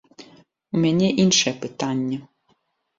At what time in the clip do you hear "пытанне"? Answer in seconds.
1.69-2.17